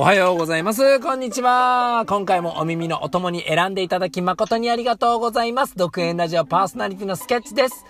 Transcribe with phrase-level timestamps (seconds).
[0.00, 0.98] おはようございます。
[1.00, 2.06] こんにちは。
[2.08, 5.76] 今回もお耳のお供に選んでいただき誠にありがとうございます。
[5.76, 7.84] 独演ラジオパーソナリティのスケッチです。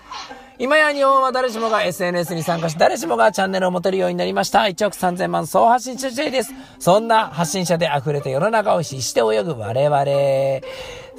[0.58, 4.62] 今や日本は誰しもが SNS に参加し、誰しもがチャンネルを持てるようになりました。
[4.62, 6.52] 1億3000万総発信者 J です。
[6.80, 10.04] そんな発信者で溢れて世の中を必死で泳ぐ我々。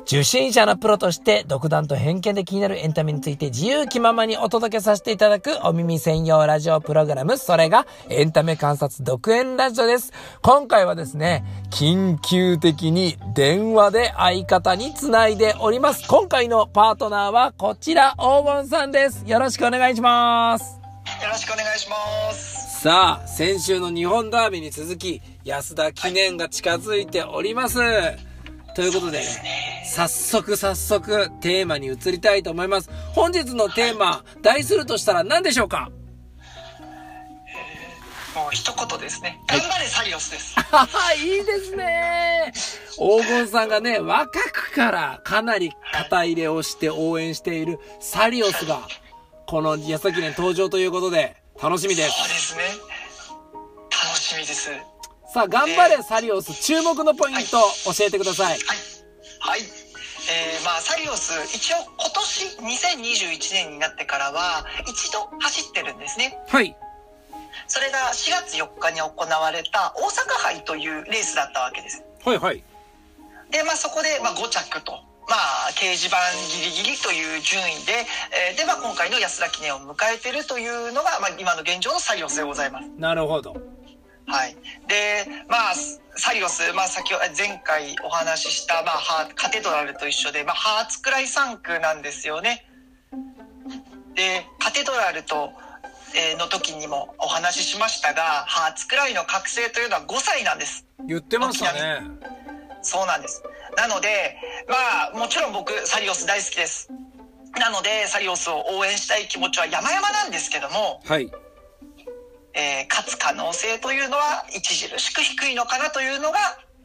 [0.05, 10.11] 受信者のプロとして独断と偏見で気になるエンタメについて自由気ままにお届けさせていただくお耳専用ラジオプログラム、それがエンタメ観察独演ラジオです。
[10.41, 16.08] 今回はですね、緊急的に電話で相方につないでおります。
[16.08, 19.23] 今回のパートナーはこちら、黄金さんです。
[19.25, 20.80] よろしくお願いします。
[21.22, 21.95] よろしくお願いしま
[22.33, 22.81] す。
[22.81, 27.77] さあ、先週の日本ダービーに続き、安田記念が近づいております。
[28.75, 29.21] ということで、
[29.85, 32.89] 早速早速テーマに移りたいと思います。
[33.13, 35.89] 本日のテーマ、題するとしたら何でしょうか？
[38.34, 39.38] もう一言ですね。
[39.45, 40.55] 頑張れサリオスです。
[40.55, 42.53] はは、いいですね。
[42.92, 48.88] 黄金さんがね、若くからかなり肩入れをして応援しているサリオスが、
[49.47, 52.11] この安田記念登場ということで、楽しみです。
[52.17, 52.64] そうですね。
[53.92, 54.69] 楽しみです。
[55.33, 58.47] さあ、頑張れサリオス、注目のポイント教えてください。
[58.47, 58.59] はい。
[59.39, 59.61] はい。
[59.61, 66.37] えー、まあサリオス一応今年2021年になってからは一度走ってるんですね。
[66.49, 66.75] はい。
[67.67, 72.03] それが4月4日に行われた大阪杯というレースだったわけです。
[72.25, 72.61] はいはい。
[73.52, 74.99] で、まあそこでまあ5着と。
[75.29, 76.17] まあ、掲示板
[76.59, 78.03] ギリギリという順位で、
[78.52, 82.89] えーで、まあ今回の安田記念を迎えてるというのが、まあ今の現状のサリオスでございます。
[82.97, 83.70] なるほど。
[84.27, 84.55] はい。
[84.88, 85.73] で、まあ、
[86.16, 92.67] サリオス、まあ、先前回お話しした、まあ、ハーカテドラルと一緒で、まあ、ハーツクライ3区なんですよね。
[94.16, 95.52] で、カテドラルと、
[96.14, 100.86] えーの時にもお話ししましたが、ハーツクライの覚醒というのは5歳なんです。
[101.08, 102.02] 言ってましたね。
[102.81, 103.42] そうなんです。
[103.77, 104.36] なので、
[104.67, 106.89] まあ、もちろん僕、サリオス大好きです。
[107.59, 111.32] なので、サリオスを応援したい気持ちは山々なんですけども、はい。
[112.54, 116.38] えー勝つ可能性というのは著しく低いのかなというのが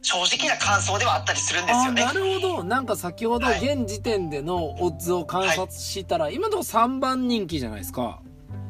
[0.02, 2.12] 正直な感想ではあったりするんですよねな。
[2.12, 2.64] るほど。
[2.64, 8.20] なんか先ほどはい現時点でのオッズを観察したら、今のところ3番人気じゃないですか。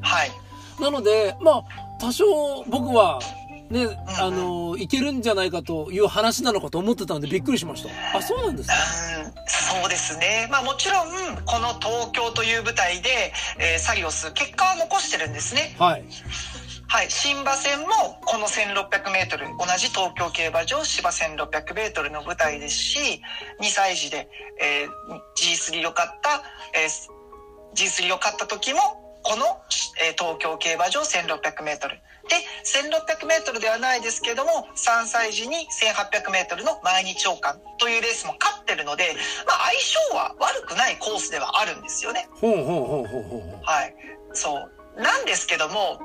[0.01, 0.31] はい。
[0.81, 1.65] なので、まあ、
[2.01, 2.25] 多少
[2.69, 3.21] 僕は、
[3.71, 3.87] ね、
[4.19, 8.17] あの、いけるんじゃないかという話なのかと思ってたんでびっくりしました。
[8.17, 8.75] あ、そうなんですね。
[9.27, 9.33] うん、
[9.83, 10.49] そうですね。
[10.51, 11.09] まあもちろん、
[11.45, 15.75] この東京という舞台で、えーサリオス、結果は残してるんですね。
[15.79, 16.05] はい。
[16.97, 17.11] はい。
[17.11, 17.89] 新馬戦も
[18.25, 23.21] この1600メートル、同じ東京競馬場芝1600メートルの舞台ですし、
[23.61, 24.89] 2歳児で、えー
[25.37, 26.43] G3 を勝った、
[26.73, 26.89] えー
[27.77, 28.81] G3 を勝った時も、
[29.23, 29.45] この、
[30.09, 32.01] えー東京競馬場1600メートル。
[32.33, 39.15] で、1600メートルではないですけども、3歳児に1800メートルの毎日王冠というレースも勝ってるので、
[39.47, 42.27] まあ相性は悪くないコースではあるんですよね。
[42.41, 43.61] ほうほうほうほうほうほう。
[43.65, 43.95] はい。
[44.33, 44.73] そう。
[44.97, 46.01] なんですけども、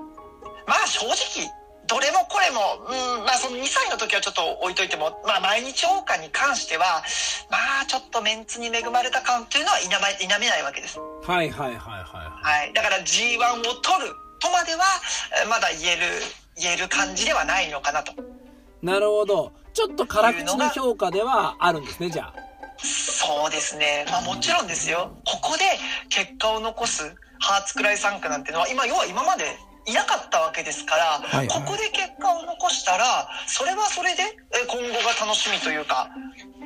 [0.67, 1.49] まあ正直、
[1.87, 7.03] どれもこれも、うん、まあその2歳の時はちょっと置いといても、まあ毎日王冠に関しては、
[7.49, 9.95] まあちょっとメンツに恵まれた感というのは否め
[10.35, 10.99] 否めないわけです。
[10.99, 12.73] はいはいはいははい。
[12.73, 13.37] だから G1
[13.69, 14.83] を取るとまでは、
[15.43, 16.01] えまだ言える、
[16.55, 18.13] 言える感じではないのかなと。
[18.13, 18.15] い。
[18.81, 19.51] なるほど。
[19.73, 22.33] ちょっと辛口の評価ではあるんですね、じゃあ。
[22.77, 24.05] そうですね。
[24.09, 25.11] まあもちろんですよ。
[25.25, 25.65] ここで
[26.09, 27.03] 結果を残す
[27.39, 29.45] ハーツクライ3区なんてのは、今、要は今まで
[29.85, 36.09] いなかったわけですから、はいはいここで結果を残したら、それはそれでえ今後が楽しみというか、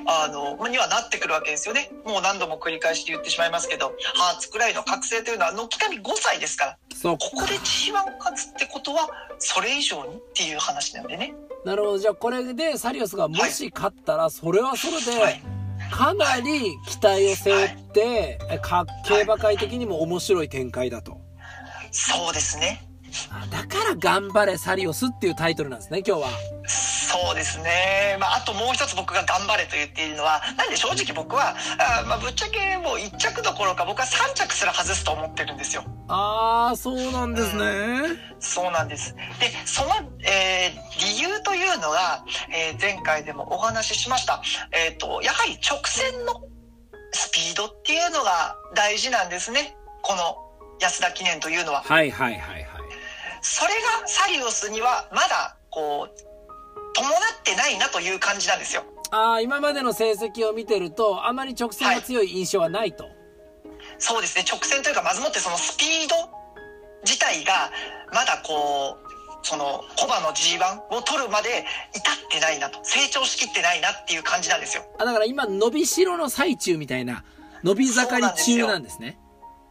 [0.08, 1.92] あの、にはなってくるわけですよね。
[2.06, 7.18] もう何度も繰り返し言ってしまいますけど、ハーツクライの覚醒というのは、軒並み5歳ですから、そう。
[7.18, 9.08] ここで G1 勝つってことは、
[9.40, 11.34] それ以上にっていう話なんでね。
[11.64, 11.98] なるほど。
[11.98, 15.42] じゃあこれでサリオスがもし勝ったら、それはそれで、はい。
[15.92, 21.20] かなり期待を背負って、えか競馬界的にも面白い展開だと。
[21.92, 22.84] そうですね。
[23.32, 26.30] あだから頑張れサリオスっていうタイトルなんですね、今日は。
[26.68, 28.18] そうですね。
[28.20, 35.84] まあ、あともう一つ僕が頑張れと言っているのは、なんで正直僕は、あまあ、ぶっちゃけもう1着どころか僕は3着すら外すと思ってるんですよ。
[36.08, 38.18] あー、そうなんですね。
[38.40, 39.16] そうなんです。
[39.40, 39.90] で、その、
[40.24, 44.42] えー理由というのが、えー前回でもお話ししました。
[44.72, 46.42] えっ、と、やはり直線の
[47.12, 49.76] スピードっていうのが大事なんですね。
[50.02, 50.38] この
[50.82, 51.82] 安田記念というのは。
[51.82, 52.75] はいはいはいはい。
[53.46, 57.12] それがサリオスにはまだ、こう、伴っ
[57.44, 58.84] てないなという感じなんですよ。
[59.12, 63.06] ああ、今までの成績を見てると、あまり直線が強い印象はないと。
[64.00, 66.16] そうですね直線というかまずもってそのスピード
[67.06, 67.72] 自体が
[68.14, 69.06] まだこう
[69.44, 77.24] そのコバの G1 を取るまで至ってないなと成長しきってないなっていう感じなんですよあ、だから今、伸びしろの最中みたいな、
[77.64, 79.20] 伸び盛り中なんですね。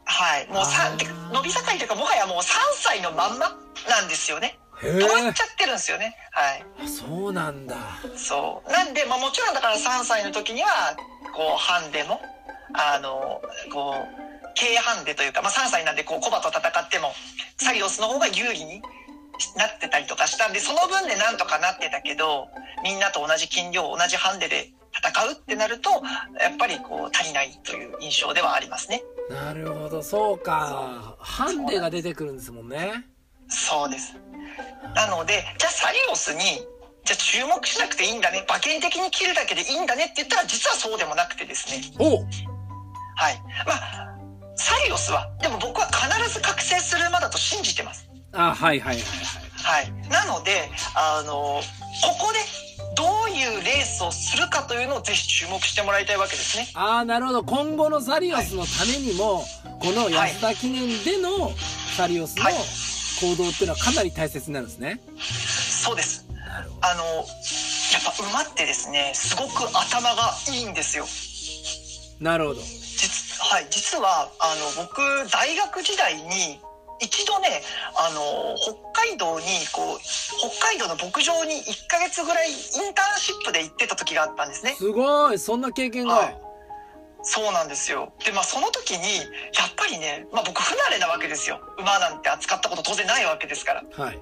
[0.04, 0.46] はい。
[0.48, 0.90] もうさ
[1.32, 2.42] 伸び盛りというかもはやもう3
[2.74, 3.48] 歳のまんま
[3.88, 4.58] なんですよね。
[4.82, 6.16] へ止まっえちゃってるんですよね。
[6.32, 6.64] はい。
[6.84, 7.76] あそうなんだ。
[8.16, 8.70] そう。
[8.70, 10.96] なんで、まあ、もちろんだから3歳の時には
[11.34, 12.20] こうハンデも
[12.74, 13.40] あの
[13.72, 14.24] こう
[14.58, 17.12] 軽ハンデというか、まあ、3歳なんでこうコバと戦っても
[17.58, 18.82] サリオスの方が有利に
[19.56, 22.48] なってたりとかしたんでその分でなんとかなってたけど
[22.82, 25.90] みんなと同じ斤量同じハンデで戦うってなると
[26.40, 29.02] やっぱりこう足りないという印象ではありますね。
[29.30, 31.16] なるほど、そうか。
[31.18, 33.04] ハンデが出てくるんですもんね。
[33.48, 34.16] そうです。
[34.94, 36.66] なので、じゃあサリオスに、
[37.04, 38.44] じゃあ注目しなくていいんだね。
[38.48, 41.82] 馬券的に切るだけでいいんだねって言ったら実はそうでもなくてですね。
[41.98, 42.20] お
[43.16, 43.40] はい。
[43.66, 44.14] まあ、
[44.56, 48.08] サリオスは、でも僕は必ず覚醒する馬だと信じてます。
[48.32, 49.84] あ、はいはいはいはい。
[49.86, 50.08] はい。
[50.08, 51.62] なので、あの、こ
[52.18, 52.38] こで
[53.36, 56.68] いうレースをするかというのをぜひ注目してもらいたいわけですね。
[56.74, 57.44] ああ、なるほど。
[57.44, 59.44] 今後のサリオスのためにも、
[59.80, 61.52] この安田記念での
[61.96, 62.54] サリオスのはい
[63.20, 65.00] 行動っていうのはかなり大切になるんですね。
[65.18, 66.26] そうです。
[66.80, 67.24] あの、やっ
[68.04, 71.04] ぱ馬ってですね、すごく頭がいいんですよ。
[72.18, 72.24] ど。
[72.24, 72.60] なるほど。
[72.60, 75.00] 実はい実はあの僕
[75.30, 76.58] 大学時代に
[77.00, 77.62] 一度ね
[77.96, 82.56] あの北海道にこう北海道の牧場に1ヶ月ぐらいイン
[82.94, 84.74] ターンシップで行ってた時があったんですね。
[84.76, 86.14] すごいそんな経験が。
[86.14, 86.36] はい。
[87.22, 88.12] そうなんですよ。
[88.24, 89.24] でまあその時にや
[89.68, 91.60] っぱりね、まあ、僕不慣れなわけですよ。
[91.78, 93.82] 馬なんて扱ったこと当然ないわけですから。
[93.96, 94.18] はい。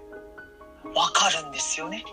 [0.94, 2.05] わかるんですよね。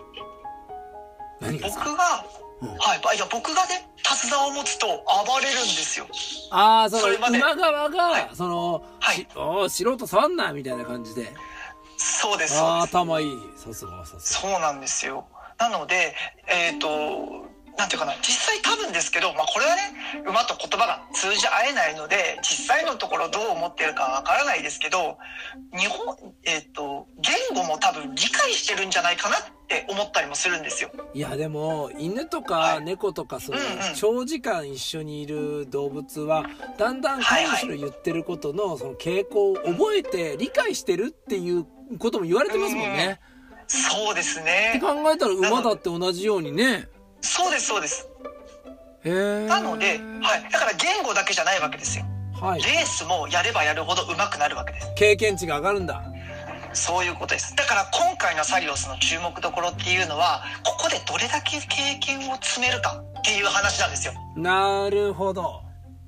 [1.40, 1.84] 何がですか？
[1.84, 2.24] 僕が、
[2.62, 2.68] うん。
[2.78, 3.16] はい。
[3.16, 6.06] いや僕がね手綱を持つと暴れるんですよ。
[6.50, 7.38] ああ、その、それまで。
[7.38, 8.30] 馬側が、はい。
[8.34, 9.16] その、はい。
[9.16, 11.32] しおー素人触んなみたいな感じで。
[12.00, 13.38] そうですああ、そうです頭いい。
[13.56, 14.50] さすが、さすが。
[14.50, 15.26] そうなんですよ。
[15.58, 16.14] なので、
[16.48, 19.82] えっ、と、なんていうかな、実際多分ですけど、まあこれはね、
[20.26, 25.18] 馬と言葉が通じ合えないので、実際のところどう思ってるかわからないですけど、
[25.78, 30.90] 日本、えっ、と、言語も多分理解してるんじゃないかなって思ったりもするんですよ。
[31.14, 33.58] いや、でも、犬とかはい猫とか、その
[33.94, 36.44] 長時間一緒にいる動物は、
[36.76, 41.64] だんだん飼い主の言ってることの、その傾向を覚えて理解してるっていう
[41.98, 43.20] ことも言われてますもんね。
[43.68, 44.80] そうですってね。
[44.82, 46.88] 考えたら馬だって同じようにね。
[47.20, 48.08] そうです、そうです。
[49.04, 50.50] なので、はい。
[50.50, 52.04] だから言語だけじゃないわけですよ。
[52.40, 52.62] はい。
[52.62, 54.92] レースもやればやるほど上手くなるわけです。
[54.96, 56.02] 経験値が上がるんだ。
[56.72, 57.54] そういうことです。
[57.56, 64.12] だから今回のサリオスの注目どころっていうのは、ここでどれだけ経験を積めるかっていう話なんですよ。
[64.36, 65.62] なるほど。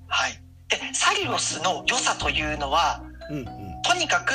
[0.09, 0.33] はい。
[0.69, 3.47] で、サリオスの良さというのは、うんうん。
[3.83, 4.33] とにかく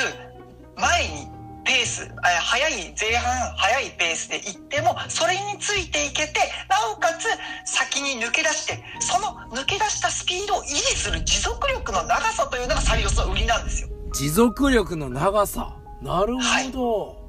[0.76, 1.28] 前に
[1.64, 7.26] ペース、あ早い前半早いペースで行っても、それについていけて、なおかつ
[7.64, 13.88] 先に抜け出して、その抜け出したスピードを維持する持続力の長さというのがサリオスの売りなんですよ。
[14.14, 15.77] 持続力の長さ。
[16.02, 17.28] なるほど。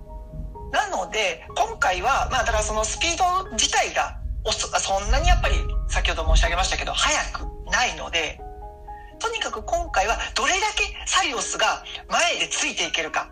[0.72, 5.56] なので、今回は、まあだからそのスピード自体がおそ、そんなにやっぱり
[5.88, 8.40] 先ほど申し上げましたけど、速くないので、
[9.20, 13.30] とにかく今回はどれだけサリオスが前でついていけるか、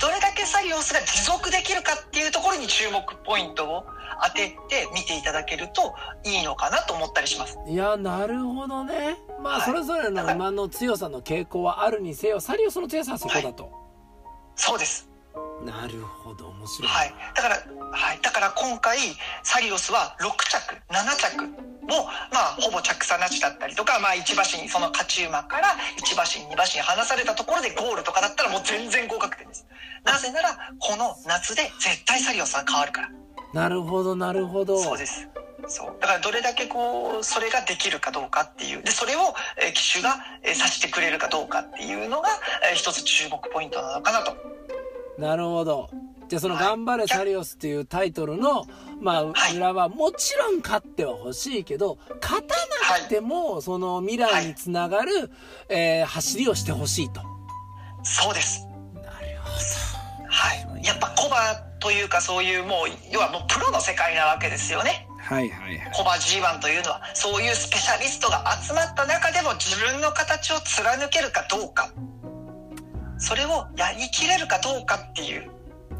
[0.00, 3.84] どれだけサリオスが持続できるかっていうところに注目ポイントを
[4.24, 5.94] 当てて見ていただけると
[6.28, 7.56] いいのかなと思ったりします。
[7.68, 9.16] いや、なるほどね。
[9.40, 13.81] まあ、はいそれぞれの馬の強さの傾向はあるにせよ、サリオスの強さはそこだと。
[14.56, 15.08] そうです。
[15.64, 16.90] なるほど、面白い。
[16.90, 17.14] はい。
[17.34, 17.56] だから、
[17.92, 18.20] はい。
[18.20, 18.98] だから今回、
[19.42, 25.68] サリオスは6着、7着も、まあ、ほぼ着差なしだったりとか、まあ、1馬身、その勝ち馬から
[26.00, 29.66] 1馬身、2馬身離されたところでゴールとかだったらもう全然合格点です。
[30.04, 33.10] なぜなら、この夏で絶対サリオスは変わるから。
[33.52, 34.82] なるほど、なるほど。
[34.82, 35.28] そうです。
[35.68, 35.96] そう。
[36.00, 38.82] だからどれだけこう、それができるかどうかっていう。
[38.82, 42.28] で、それを、えー騎手が、えー、指してくれるかどうかっていうのが、
[42.70, 44.36] えー一つ注目ポイントなのかなと。
[45.18, 45.90] なるほど。
[46.28, 48.64] じゃあそのはい頑張れサリオスっていうタイトルの、
[49.00, 55.30] まあ、はい裏はもちろん勝っては欲しいけど、勝たなくても、その未来につながる、
[55.68, 57.20] えー走りをしてほしいと。
[58.02, 58.66] そうです。
[58.94, 59.08] なる
[60.28, 60.84] はい。
[60.84, 65.06] やっぱコバというかそういうもう、要はもうプロの世界なわけですよね。
[65.32, 65.90] はいはい。
[65.94, 71.90] コバ G1 というのは、そういうスペシャリストが集まった中でも自分の形を貫けるかどうか。
[73.16, 75.50] それをやりきれるかどうかっていう。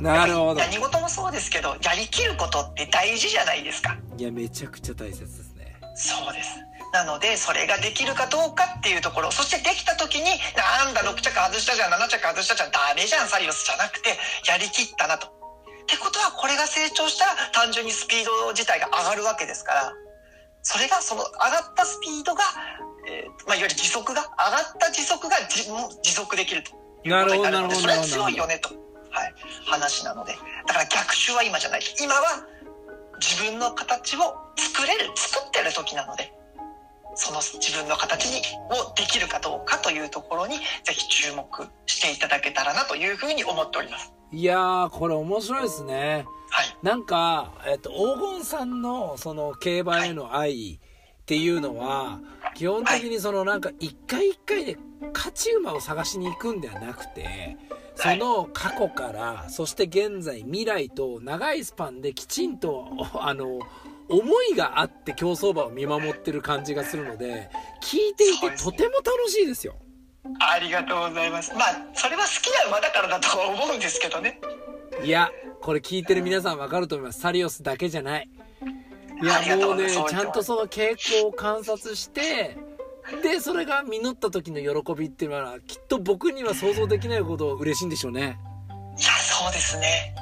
[0.01, 0.57] なるほど。
[0.57, 3.97] 何事もそうですけど、やりきることって大事じゃないですか。
[4.19, 5.77] いや、めちゃくちゃ大切ですね。
[5.95, 6.51] そうです。
[6.93, 10.25] なので、それができるかどうかっていうところ、そしてできた時に、
[10.57, 14.11] なんだ、6着外したじゃん、7着外したじゃん、ダメじゃん、サリオスじゃなくて、
[14.47, 15.42] やりきったなと。
[15.83, 19.93] ってことはこれが成長したら単純にスピード自体が上がるわけですから、
[20.63, 22.43] それがその上がったスピードが、
[23.09, 25.69] えーまあ、いわゆる時速が、上がった時速がじ
[26.03, 26.71] 持続できると
[27.05, 28.71] いうことになるので、それは強いよねと、
[29.11, 29.35] はい、
[29.67, 30.33] 話なので。
[30.67, 31.83] だから逆襲は今じゃない。
[32.01, 32.47] 今は
[33.21, 36.33] 自分の形を作れる、作ってる時なので、
[37.15, 38.41] その自分の形に
[38.71, 41.47] をできるかどうかというところにぜひ注目
[41.87, 44.13] していただけたらなというふうに思っております。
[44.33, 46.25] いやー、これ面白いですね。
[46.49, 46.77] はい。
[46.83, 50.81] なんか、えっと、黄金さんの、その、競馬への愛
[51.23, 52.19] っていうのは、
[52.55, 54.79] 基本的にその、なんか、一回一回で
[55.13, 57.59] 勝ち馬を探しに行くんではなくて、
[57.95, 63.61] その過去から、そして現在、未来と長いスパンできちんと、あの、
[64.09, 67.51] 思いがあって競走馬を見守ってる感じがするので、
[67.83, 69.77] 聞いていてとても楽しいですよ。
[70.39, 71.53] ありがとうございます。
[71.55, 74.41] まあ、それは好きな馬だからだとは思うんですけどね。
[75.03, 75.31] いや、
[75.61, 77.21] これ聞いてる皆さんわかると思います。
[77.21, 78.29] サリオスだけじゃない。
[79.23, 82.57] いや、もうね、ちゃんとその傾向を観察して、
[83.23, 88.39] で、それが実った時の喜びっていうのは、きっと僕には想像できないほど嬉しいんでしょうね。
[88.99, 90.15] いや、そうですね。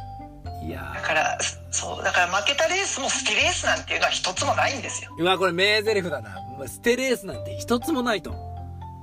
[0.63, 1.39] いやだから、
[1.71, 5.11] そう、だから負けたレースも捨てレースなんていうのは一つもないんですよ。
[5.19, 5.23] ー。
[5.23, 6.37] うわ、これ名台詞だな。
[6.67, 8.33] ステレースなんて一つもないと。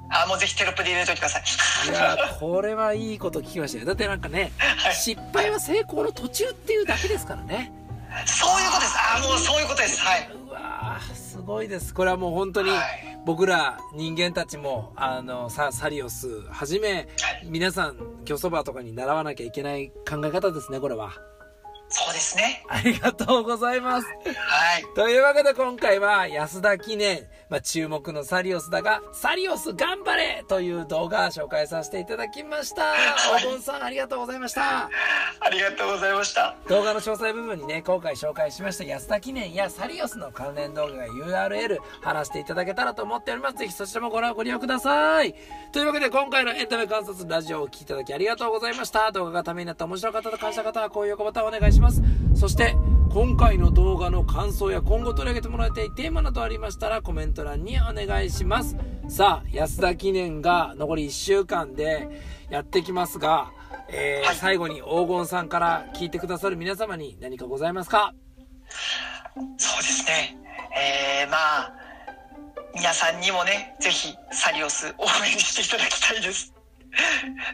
[0.10, 1.90] あ、もうぜひテロップで入れておいてください。
[1.90, 3.86] いやー、これはいいこと聞きましたよ。
[3.86, 7.72] だってなんかね、はい失敗は成功の途中っていうだけですからね。
[8.26, 8.96] そういうことです。
[9.16, 10.00] あ、もうそういうことです。
[10.02, 10.30] はい。
[10.48, 17.08] うわーすごいですこれはもう本当にはい僕ら人間たちもあのササリオスはじめはい
[17.46, 21.12] 皆さん競走馬とかに習わなきゃいけない考え方ですねこれは
[21.90, 22.64] そうですね。
[22.68, 24.86] ありがとうございますはい。
[24.94, 34.90] というわけで今回は安田記念、まあ、注目のサリオスだがサリオス頑張れという動画紹介させていただきましたはいお盆さんありがとうございました
[35.48, 36.58] ありがとうございました。
[36.68, 43.58] 動画の詳細部分にね今回紹介しました安田記念やサリオスの関連動画が URL 貼らせていただけたらと思っております。
[43.58, 45.34] ぜひそちらもご覧ご利用ください。
[45.72, 49.10] というわけで今回のエンタメ観察ラジオをお聴きいただきありがとうございました。
[49.14, 52.02] 動画がためになった面白かったと感じた方は高評価ボタンをお願いします。
[52.36, 52.76] そして
[53.14, 58.76] 今回の動画の感想や今後取り上げてもらいたいテーマなどありましたらコメント欄にお願いします。
[59.08, 62.10] さあ安田記念が残り1週間で
[62.50, 63.52] やってきますが
[63.90, 68.14] えーはい最後に黄金さんから聞いてくださる皆様に何かございますか？
[69.58, 70.38] そうですね。
[70.76, 71.74] えー、まあ、
[72.76, 76.54] 皆さんにもね、ぜひサリオス応援していただきたいです。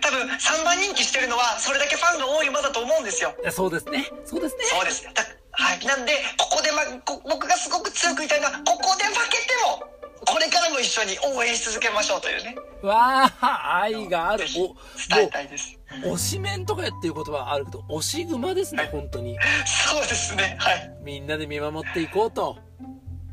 [0.02, 3.36] 多分、3番人気してるのは、それだけファンが多い馬だと思うんですよ。
[3.52, 5.04] そうですねそうですねそうです。
[5.14, 5.86] だはい。
[5.86, 9.86] なんで、ここで、ま、こ僕がすごく強く言いたいのは、ここで負けても、
[10.26, 12.56] これからも一緒に応援し続けましょうというね。
[12.82, 14.76] わあ愛があるおも
[15.10, 15.80] 伝えたいです。
[16.04, 20.58] う推しメンとかっていう言葉はあるけど推し馬ですね本当にそうですね。
[20.60, 20.96] はい。
[21.04, 22.58] みんなで見守っていこうと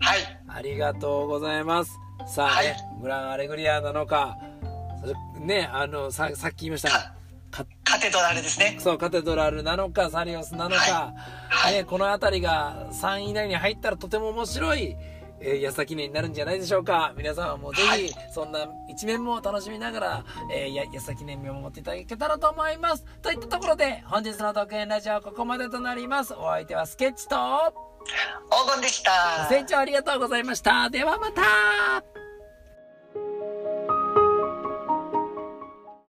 [0.00, 0.18] はい。
[0.48, 1.92] ありがとうございます
[2.26, 4.36] さあね、はいグランアレグリアなのか
[5.38, 7.14] ねあのささっき言いました
[7.50, 8.76] カテドラルですね。
[8.78, 11.12] そうカテドラルなのかサリオスなのか、
[11.48, 14.96] はいね、この辺りが3位以内に入ったらとても面白い、
[15.40, 17.12] えー、安田記念になるんじゃないでしょうか。
[17.16, 18.08] 皆さんはもうぜはい。
[18.08, 23.04] ひそんな一面も楽しみながら、えー、や安田記念見守っていただけたらと思います。
[23.22, 26.34] といったところで本日の特演ラジオはここまでとなります。
[26.34, 27.36] お相手はスケッチと
[28.50, 29.10] 黄金でした。
[29.44, 30.90] ご清聴ありがとうございました。
[30.90, 32.19] ではまた